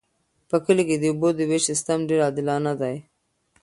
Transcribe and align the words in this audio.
په 0.49 0.57
کلي 0.65 0.83
کې 0.89 0.95
د 0.99 1.03
اوبو 1.11 1.29
د 1.35 1.39
ویش 1.49 1.63
سیستم 1.71 1.97
ډیر 2.09 2.19
عادلانه 2.25 2.71
دی. 2.81 2.95